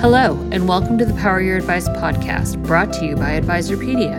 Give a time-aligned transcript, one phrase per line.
[0.00, 4.18] Hello, and welcome to the Power Your Advice podcast, brought to you by Advisorpedia.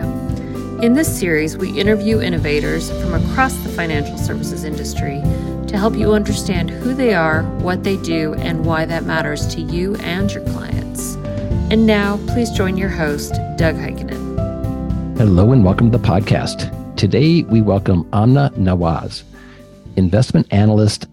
[0.80, 5.20] In this series, we interview innovators from across the financial services industry
[5.66, 9.60] to help you understand who they are, what they do, and why that matters to
[9.60, 11.16] you and your clients.
[11.72, 15.18] And now, please join your host, Doug Heikkinen.
[15.18, 16.70] Hello, and welcome to the podcast.
[16.94, 19.24] Today, we welcome Amna Nawaz,
[19.96, 21.08] investment analyst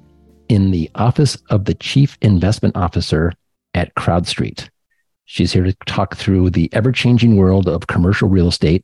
[0.48, 3.34] in the Office of the Chief Investment Officer
[3.74, 4.70] at CrowdStreet.
[5.26, 8.84] She's here to talk through the ever changing world of commercial real estate,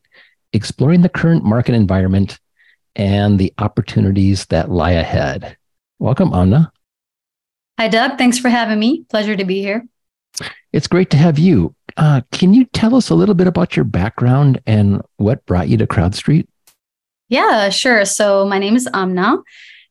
[0.53, 2.39] exploring the current market environment
[2.95, 5.57] and the opportunities that lie ahead.
[5.99, 6.71] Welcome, Amna.
[7.79, 8.17] Hi, Doug.
[8.17, 9.05] Thanks for having me.
[9.09, 9.85] Pleasure to be here.
[10.71, 11.75] It's great to have you.
[11.97, 15.77] Uh, can you tell us a little bit about your background and what brought you
[15.77, 16.47] to CrowdStreet?
[17.29, 18.05] Yeah, sure.
[18.05, 19.37] So, my name is Amna,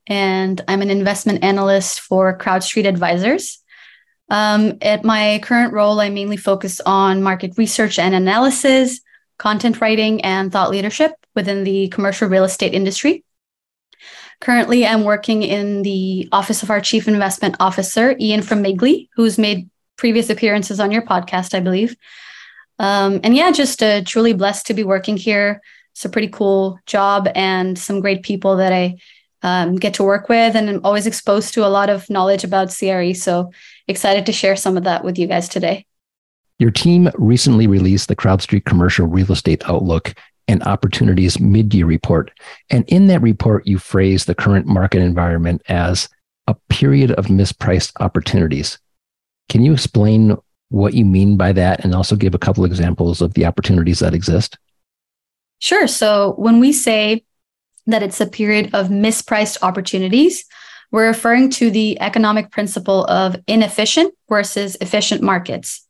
[0.06, 3.63] and I'm an investment analyst for CrowdStreet Advisors.
[4.30, 9.01] Um, at my current role, I mainly focus on market research and analysis,
[9.38, 13.24] content writing, and thought leadership within the commercial real estate industry.
[14.40, 19.68] Currently, I'm working in the office of our chief investment officer, Ian Formigle, who's made
[19.96, 21.96] previous appearances on your podcast, I believe.
[22.79, 25.60] Um, and yeah, just uh, truly blessed to be working here.
[25.93, 28.96] It's a pretty cool job and some great people that I
[29.43, 32.74] um, get to work with, and I'm always exposed to a lot of knowledge about
[32.76, 33.13] CRE.
[33.13, 33.52] So
[33.88, 35.87] excited to share some of that with you guys today.
[36.59, 40.15] Your team recently released the CrowdStreet Commercial Real Estate Outlook
[40.46, 42.30] and Opportunities Mid-Year Report,
[42.71, 46.09] and in that report, you phrase the current market environment as
[46.46, 48.79] a period of mispriced opportunities.
[49.49, 50.37] Can you explain
[50.69, 54.15] what you mean by that, and also give a couple examples of the opportunities that
[54.15, 54.59] exist?
[55.60, 55.87] Sure.
[55.87, 57.24] So when we say
[57.87, 60.45] that it's a period of mispriced opportunities.
[60.95, 65.84] We're referring to the economic principle of inefficient versus efficient markets.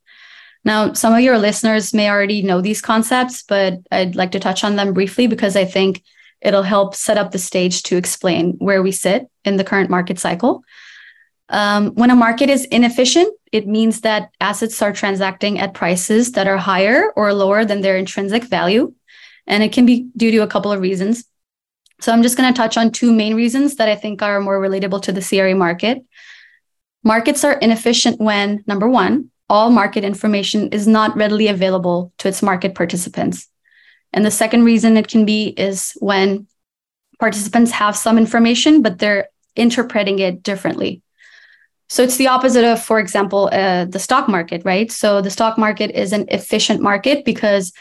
[0.63, 4.63] Now, some of your listeners may already know these concepts, but I'd like to touch
[4.63, 6.01] on them briefly because I think
[6.41, 10.17] it'll help set up the stage to explain where we sit in the current market
[10.17, 10.63] cycle.
[11.49, 16.47] Um, when a market is inefficient, it means that assets are transacting at prices that
[16.47, 18.91] are higher or lower than their intrinsic value.
[19.45, 21.25] And it can be due to a couple of reasons.
[22.01, 24.59] So I'm just going to touch on two main reasons that I think are more
[24.59, 26.03] relatable to the CRE market.
[27.03, 32.41] Markets are inefficient when, number one, all market information is not readily available to its
[32.41, 33.47] market participants.
[34.11, 36.47] And the second reason it can be is when
[37.19, 41.01] participants have some information, but they're interpreting it differently.
[41.87, 44.91] So it's the opposite of, for example, uh, the stock market, right?
[44.91, 47.71] So the stock market is an efficient market because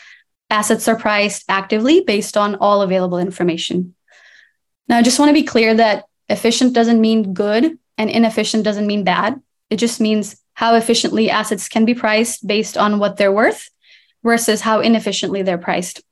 [0.51, 3.95] assets are priced actively based on all available information.
[4.89, 8.87] Now, I just want to be clear that efficient doesn't mean good and inefficient doesn't
[8.87, 9.41] mean bad.
[9.71, 13.71] It just means how efficiently assets can be priced based on what they're worth
[14.23, 16.03] versus how inefficiently they're priced.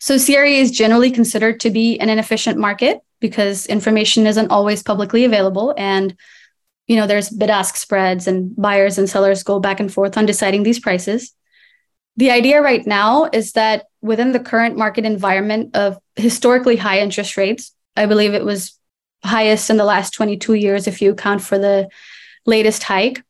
[0.00, 5.24] So, CRE is generally considered to be an inefficient market because information isn't always publicly
[5.24, 6.16] available and
[6.86, 10.26] you know there's bid ask spreads and buyers and sellers go back and forth on
[10.26, 11.32] deciding these prices
[12.16, 17.36] the idea right now is that within the current market environment of historically high interest
[17.36, 18.78] rates, I believe it was
[19.24, 21.88] highest in the last 22 years if you account for the
[22.46, 23.22] latest hike.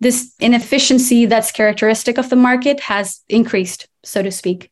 [0.00, 4.70] This inefficiency that's characteristic of the market has increased, so to speak.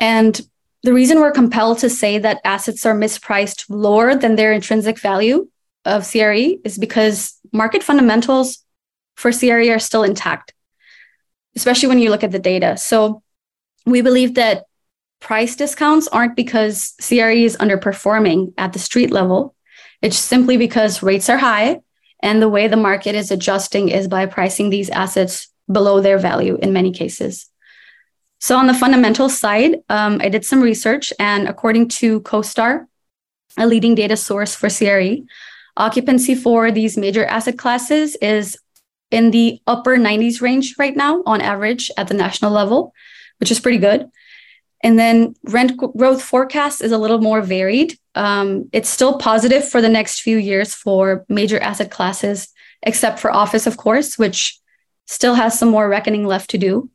[0.00, 0.40] And
[0.82, 5.48] the reason we're compelled to say that assets are mispriced lower than their intrinsic value
[5.84, 8.64] of CRE is because market fundamentals
[9.16, 10.52] for CRE are still intact
[11.56, 12.76] especially when you look at the data.
[12.76, 13.22] So
[13.86, 14.64] we believe that
[15.20, 19.54] price discounts aren't because CRE is underperforming at the street level.
[20.02, 21.80] It's simply because rates are high
[22.20, 26.58] and the way the market is adjusting is by pricing these assets below their value
[26.60, 27.48] in many cases.
[28.38, 32.86] So, on the fundamental side, um, I did some research, and according to CoStar,
[33.56, 35.24] a leading data source for CRE,
[35.76, 38.58] occupancy for these major asset classes is
[39.10, 42.92] in the upper 90s range right now on average at the national level,
[43.38, 44.10] which is pretty good.
[44.82, 47.98] And then rent growth forecast is a little more varied.
[48.14, 52.48] Um, it's still positive for the next few years for major asset classes,
[52.82, 54.58] except for office, of course, which
[55.06, 56.90] still has some more reckoning left to do.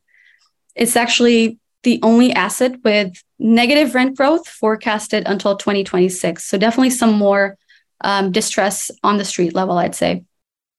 [0.74, 6.44] It's actually the only asset with negative rent growth forecasted until 2026.
[6.44, 7.56] So definitely some more
[8.02, 10.24] um, distress on the street level, I'd say.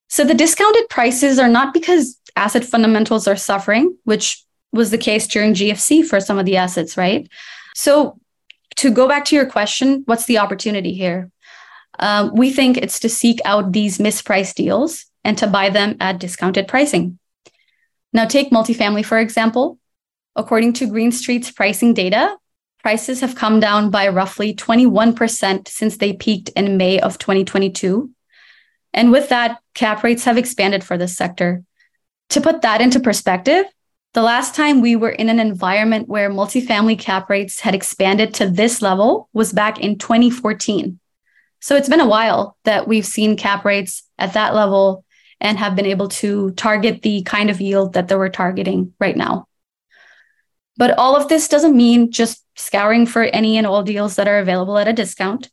[0.09, 4.43] So the discounted prices are not because asset fundamentals are suffering, which
[4.73, 7.29] was the case during GFC for some of the assets, right?
[7.75, 8.19] So
[8.77, 11.29] to go back to your question, what's the opportunity here?
[11.99, 16.19] Um, we think it's to seek out these mispriced deals and to buy them at
[16.19, 17.19] discounted pricing.
[18.11, 19.77] Now, take multifamily, for example.
[20.35, 22.35] According to Green Street's pricing data,
[22.81, 28.09] prices have come down by roughly 21% since they peaked in May of 2022.
[28.93, 31.63] And with that, cap rates have expanded for this sector.
[32.29, 33.65] To put that into perspective,
[34.13, 38.49] the last time we were in an environment where multifamily cap rates had expanded to
[38.49, 40.99] this level was back in 2014.
[41.59, 45.03] So it's been a while that we've seen cap rates at that level
[45.39, 49.17] and have been able to target the kind of yield that they were targeting right
[49.17, 49.47] now.
[50.77, 54.39] But all of this doesn't mean just scouring for any and all deals that are
[54.39, 55.49] available at a discount.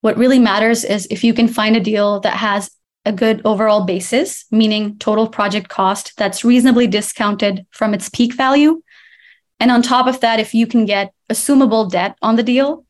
[0.00, 2.70] What really matters is if you can find a deal that has
[3.04, 8.82] a good overall basis, meaning total project cost that's reasonably discounted from its peak value.
[9.60, 12.84] And on top of that, if you can get assumable debt on the deal,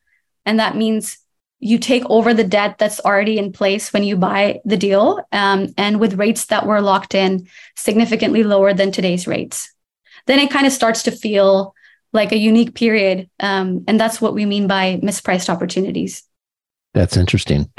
[0.46, 1.19] and that means
[1.58, 5.69] you take over the debt that's already in place when you buy the deal, um,
[5.76, 9.72] and with rates that were locked in significantly lower than today's rates,
[10.26, 11.75] then it kind of starts to feel
[12.12, 13.28] like a unique period.
[13.40, 16.22] Um, and that's what we mean by mispriced opportunities.
[16.93, 17.70] That's interesting.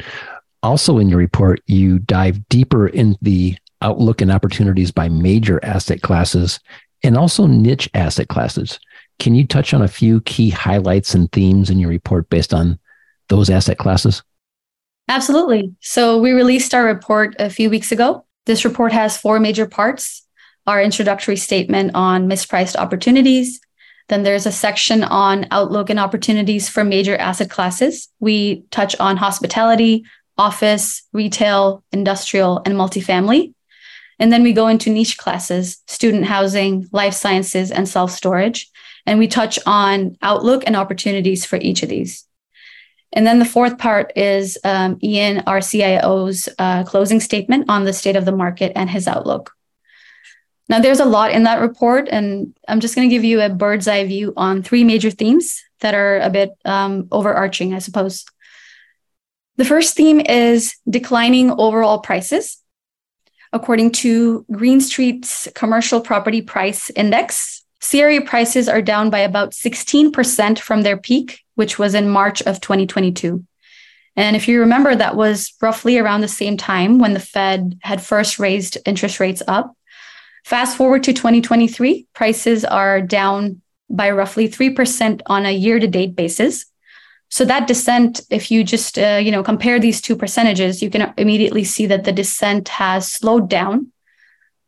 [0.66, 6.02] Also, in your report, you dive deeper in the outlook and opportunities by major asset
[6.02, 6.60] classes
[7.04, 8.80] and also niche asset classes.
[9.20, 12.80] Can you touch on a few key highlights and themes in your report based on
[13.30, 14.24] those asset classes?
[15.08, 15.72] Absolutely.
[15.82, 18.26] So, we released our report a few weeks ago.
[18.48, 20.24] This report has four major parts
[20.66, 23.60] our introductory statement on mispriced opportunities.
[24.10, 28.10] Then there's a section on outlook and opportunities for major asset classes.
[28.20, 30.06] We touch on hospitality,
[30.38, 33.54] office, retail, industrial, and multifamily.
[34.20, 38.70] And then we go into niche classes, student housing, life sciences, and self storage.
[39.06, 42.26] And we touch on outlook and opportunities for each of these.
[43.14, 47.94] And then the fourth part is um, Ian, our CIO's uh, closing statement on the
[47.94, 49.54] state of the market and his outlook.
[50.68, 53.50] Now, there's a lot in that report, and I'm just going to give you a
[53.50, 58.26] bird's eye view on three major themes that are a bit um, overarching, I suppose.
[59.58, 62.58] The first theme is declining overall prices.
[63.54, 70.60] According to Green Street's Commercial Property Price Index, CRE prices are down by about 16%
[70.60, 73.46] from their peak, which was in March of 2022.
[74.18, 78.02] And if you remember, that was roughly around the same time when the Fed had
[78.02, 79.76] first raised interest rates up.
[80.44, 86.16] Fast forward to 2023, prices are down by roughly 3% on a year to date
[86.16, 86.66] basis.
[87.36, 91.14] So that descent, if you just uh, you know compare these two percentages, you can
[91.18, 93.92] immediately see that the descent has slowed down.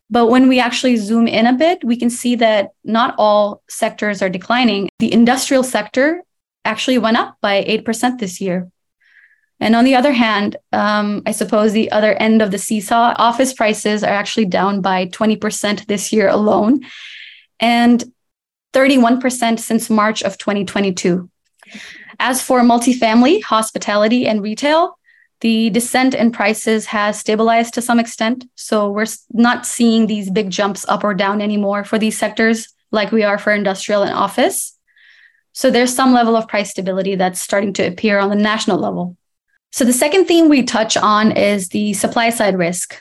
[0.10, 4.22] But when we actually zoom in a bit, we can see that not all sectors
[4.22, 4.90] are declining.
[5.00, 6.24] The industrial sector
[6.66, 8.70] actually went up by 8% this year.
[9.62, 13.54] And on the other hand, um, I suppose the other end of the seesaw, office
[13.54, 16.82] prices are actually down by 20% this year alone
[17.62, 18.04] and
[18.74, 21.30] 31% since March of 2022.
[22.20, 24.98] As for multifamily, hospitality, and retail,
[25.42, 28.46] the descent in prices has stabilized to some extent.
[28.56, 33.12] So we're not seeing these big jumps up or down anymore for these sectors like
[33.12, 34.78] we are for industrial and office.
[35.54, 39.18] So there's some level of price stability that's starting to appear on the national level.
[39.72, 43.00] So the second theme we touch on is the supply side risk.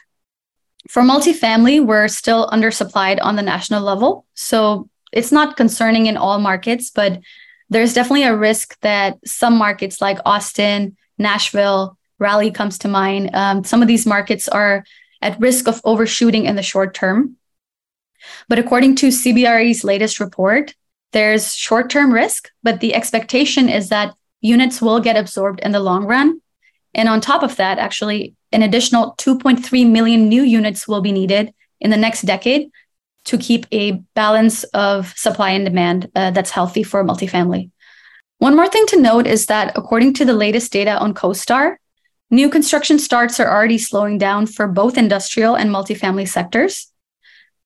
[0.88, 4.26] For multifamily, we're still undersupplied on the national level.
[4.34, 7.20] So it's not concerning in all markets, but
[7.70, 13.30] there's definitely a risk that some markets like Austin, Nashville, Raleigh comes to mind.
[13.34, 14.84] Um, some of these markets are
[15.20, 17.36] at risk of overshooting in the short term.
[18.48, 20.74] But according to CBRE's latest report,
[21.12, 25.80] there's short term risk, but the expectation is that units will get absorbed in the
[25.80, 26.40] long run.
[26.94, 31.52] And on top of that, actually, an additional 2.3 million new units will be needed
[31.80, 32.70] in the next decade
[33.26, 37.70] to keep a balance of supply and demand uh, that's healthy for multifamily.
[38.38, 41.76] One more thing to note is that according to the latest data on CoStar,
[42.30, 46.92] new construction starts are already slowing down for both industrial and multifamily sectors.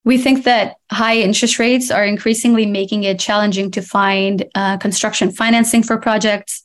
[0.04, 5.30] We think that high interest rates are increasingly making it challenging to find uh, construction
[5.30, 6.64] financing for projects.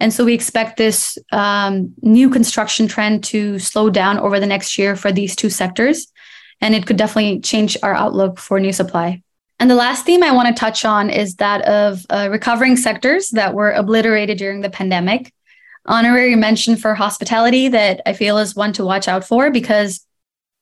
[0.00, 4.78] And so we expect this um, new construction trend to slow down over the next
[4.78, 6.12] year for these two sectors
[6.62, 9.22] and it could definitely change our outlook for new supply.
[9.60, 13.30] And the last theme I want to touch on is that of uh, recovering sectors
[13.30, 15.32] that were obliterated during the pandemic.
[15.84, 20.04] Honorary mention for hospitality that I feel is one to watch out for because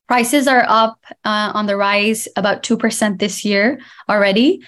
[0.06, 4.60] prices are up uh, on the rise about 2% this year already.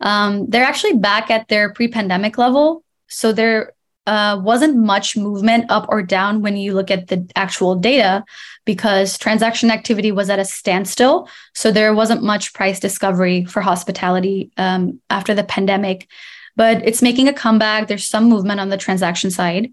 [0.00, 2.84] Um, they're actually back at their pre pandemic level.
[3.08, 3.73] So they're
[4.06, 8.24] uh, wasn't much movement up or down when you look at the actual data
[8.64, 11.28] because transaction activity was at a standstill.
[11.54, 16.08] So there wasn't much price discovery for hospitality um, after the pandemic,
[16.56, 17.88] but it's making a comeback.
[17.88, 19.72] There's some movement on the transaction side.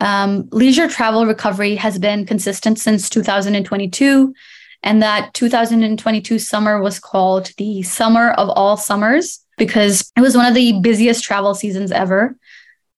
[0.00, 4.34] Um, leisure travel recovery has been consistent since 2022.
[4.84, 10.46] And that 2022 summer was called the summer of all summers because it was one
[10.46, 12.36] of the busiest travel seasons ever.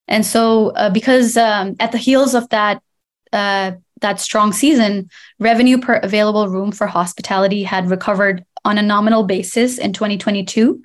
[0.07, 2.81] And so, uh, because um, at the heels of that,
[3.31, 9.23] uh, that strong season, revenue per available room for hospitality had recovered on a nominal
[9.23, 10.81] basis in 2022.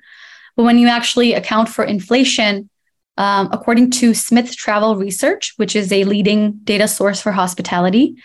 [0.55, 2.69] But when you actually account for inflation,
[3.17, 8.15] um, according to Smith Travel Research, which is a leading data source for hospitality,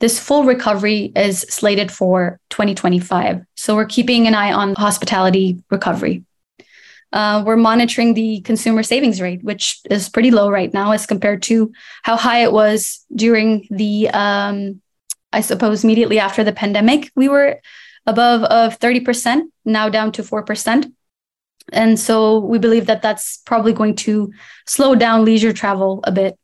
[0.00, 3.42] this full recovery is slated for 2025.
[3.54, 6.24] So we're keeping an eye on hospitality recovery.
[7.12, 11.42] Uh, we're monitoring the consumer savings rate, which is pretty low right now as compared
[11.42, 14.80] to how high it was during the, um,
[15.32, 17.10] I suppose, immediately after the pandemic.
[17.14, 17.60] We were
[18.06, 20.92] above of 30%, now down to 4%.
[21.72, 24.32] And so we believe that that's probably going to
[24.66, 26.38] slow down leisure travel a bit.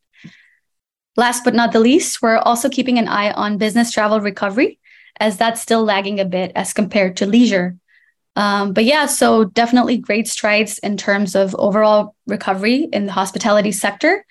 [1.16, 4.78] Last but not the least, we're also keeping an eye on business travel recovery,
[5.18, 7.76] as that's still lagging a bit as compared to leisure.
[8.38, 13.73] Um, but yeah, so definitely great strides in terms of overall recovery in the hospitality
[13.73, 14.25] sector,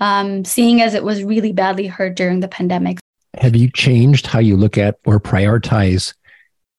[0.00, 2.98] um, seeing as it was really badly hurt during the pandemic.
[3.38, 6.12] Have you changed how you look at or prioritize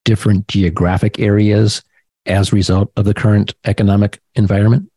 [0.03, 1.81] different geographic areas
[2.25, 4.91] as a result of the current economic environment?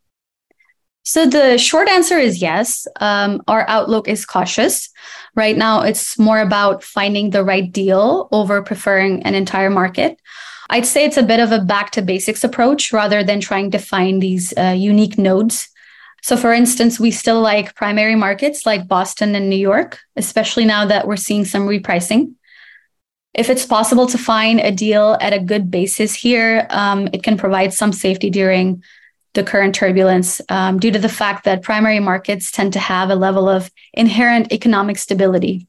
[1.05, 2.89] So the short answer is yes.
[2.99, 4.91] Um, our outlook is cautious.
[5.37, 10.19] Right now, it's more about finding the right deal over preferring an entire market.
[10.69, 13.79] I'd say it's a bit of a back to basics approach rather than trying to
[13.79, 15.69] find these uh, unique nodes.
[16.23, 20.85] So, for instance, we still like primary markets like Boston and New York, especially now
[20.87, 22.35] that we're seeing some repricing.
[23.33, 27.37] If it's possible to find a deal at a good basis here, um, it can
[27.37, 28.83] provide some safety during
[29.35, 33.15] the current turbulence um, due to the fact that primary markets tend to have a
[33.15, 35.69] level of inherent economic stability.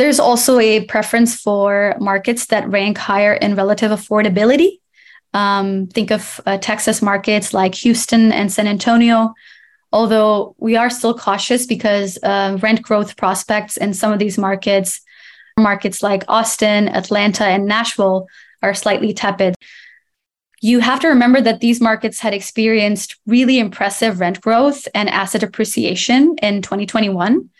[0.00, 4.78] There's also a preference for markets that rank higher in relative affordability.
[5.34, 9.34] Um, think of uh, Texas markets like Houston and San Antonio,
[9.92, 15.02] although we are still cautious because uh, rent growth prospects in some of these markets,
[15.58, 18.26] markets like Austin, Atlanta, and Nashville,
[18.62, 19.54] are slightly tepid.
[20.62, 25.42] You have to remember that these markets had experienced really impressive rent growth and asset
[25.42, 27.50] appreciation in 2021.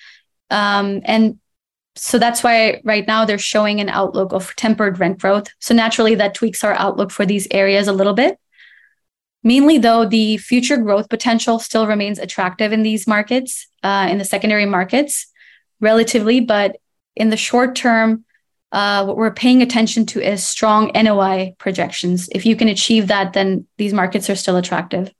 [0.48, 1.38] Um, and
[1.96, 5.48] so that's why right now they're showing an outlook of tempered rent growth.
[5.58, 8.38] So naturally, that tweaks our outlook for these areas a little bit.
[9.42, 14.24] Mainly, though, the future growth potential still remains attractive in these markets, uh, in the
[14.24, 15.26] secondary markets,
[15.80, 16.40] relatively.
[16.40, 16.76] But
[17.16, 18.24] in the short term,
[18.70, 22.28] uh, what we're paying attention to is strong NOI projections.
[22.32, 25.12] If you can achieve that, then these markets are still attractive.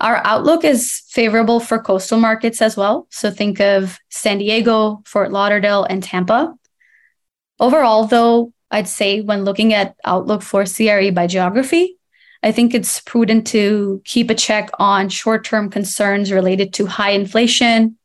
[0.00, 3.06] Our outlook is favorable for coastal markets as well.
[3.10, 6.54] So think of San Diego, Fort Lauderdale, and Tampa.
[7.58, 11.96] Overall, though, I'd say when looking at outlook for CRE by geography,
[12.42, 17.12] I think it's prudent to keep a check on short term concerns related to high
[17.12, 17.96] inflation,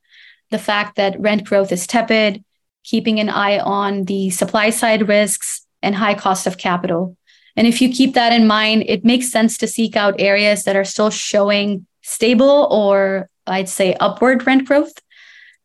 [0.49, 2.43] the fact that rent growth is tepid,
[2.83, 7.17] keeping an eye on the supply side risks, and high cost of capital.
[7.55, 10.75] And if you keep that in mind, it makes sense to seek out areas that
[10.75, 14.93] are still showing stable or I'd say upward rent growth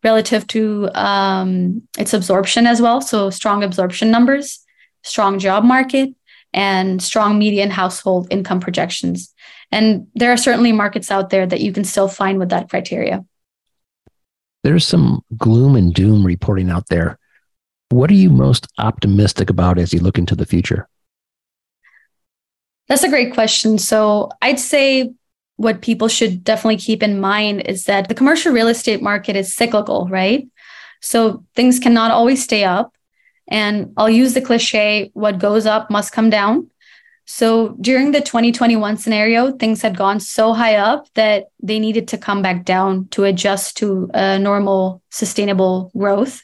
[0.02, 3.00] relative to um, its absorption as well.
[3.00, 4.64] So strong absorption numbers,
[5.02, 6.14] strong job market,
[6.52, 9.34] and strong median household income projections.
[9.72, 13.24] And there are certainly markets out there that you can still find with that criteria.
[14.62, 17.18] There's some gloom and doom reporting out there.
[17.90, 20.88] What are you most optimistic about as you look into the future?
[22.88, 23.78] That's a great question.
[23.78, 25.12] So I'd say
[25.56, 29.54] what people should definitely keep in mind is that the commercial real estate market is
[29.54, 30.46] cyclical, right?
[31.00, 32.94] So things cannot always stay up.
[33.48, 36.68] And I'll use the cliche what goes up must come down.
[37.26, 42.18] So during the 2021 scenario, things had gone so high up that they needed to
[42.18, 46.42] come back down to adjust to a normal, sustainable growth.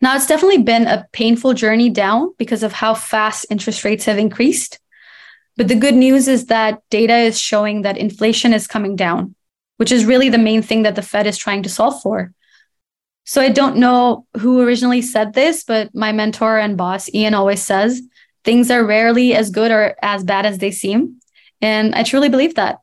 [0.00, 4.18] Now, it's definitely been a painful journey down because of how fast interest rates have
[4.18, 4.78] increased.
[5.56, 9.34] But the good news is that data is showing that inflation is coming down,
[9.78, 12.32] which is really the main thing that the Fed is trying to solve for.
[13.24, 17.62] So I don't know who originally said this, but my mentor and boss, Ian, always
[17.62, 18.02] says
[18.44, 21.20] things are rarely as good or as bad as they seem.
[21.60, 22.78] And I truly believe that.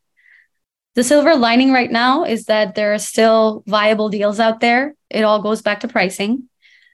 [0.96, 4.96] The silver lining right now is that there are still viable deals out there.
[5.10, 6.50] It all goes back to pricing.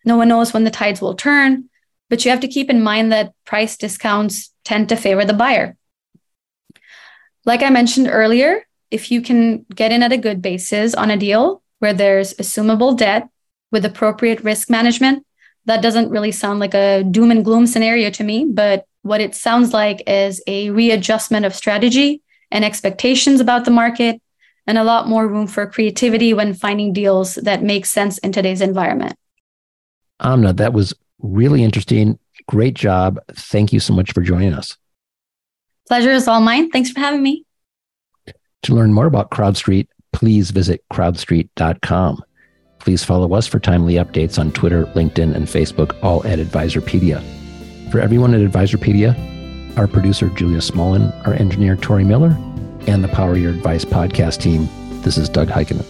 [0.06, 1.70] No one knows when the tides will turn,
[2.10, 5.76] but you have to keep in mind that price discounts tend to favor the buyer.
[7.44, 11.18] Like I mentioned earlier, if you can get in at a good basis on a
[11.18, 13.28] deal where there's assumable debt
[13.72, 15.26] with appropriate risk management,
[15.66, 19.34] that doesn't really sound like a doom and gloom scenario to me, but what it
[19.34, 22.22] sounds like is a readjustment of strategy
[22.52, 24.22] and expectations about the market
[24.68, 28.62] and a lot more room for creativity when finding deals that make sense in today's
[28.62, 29.16] environment.
[30.20, 32.20] Amna, that was really interesting.
[32.48, 33.20] Great job.
[33.34, 34.78] Thank you so much for joining us.
[35.88, 36.70] Pleasure is all mine.
[36.70, 37.46] Thanks for having me.
[38.64, 42.24] To learn more about CrowdStreet, please visit crowdstreet.com.
[42.80, 47.22] Please follow us for timely updates on Twitter, LinkedIn, and Facebook, all at Advisorpedia.
[47.92, 49.18] For everyone at Advisorpedia,
[49.78, 52.38] our producer Julia Smolin, our engineer Tori Miller,
[52.88, 54.68] and the Power Your Advice podcast team,
[55.02, 55.86] this is Doug Heikkinen.